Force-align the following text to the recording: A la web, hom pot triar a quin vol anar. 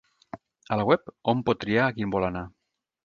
A 0.75 0.79
la 0.79 0.87
web, 0.91 1.11
hom 1.33 1.43
pot 1.51 1.61
triar 1.65 1.85
a 1.91 1.95
quin 1.99 2.15
vol 2.17 2.27
anar. 2.31 2.47